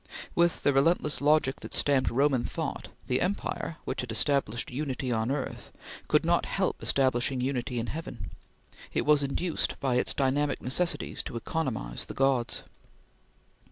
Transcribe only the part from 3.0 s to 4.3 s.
the empire, which had